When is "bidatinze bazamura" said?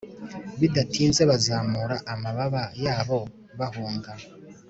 0.59-1.95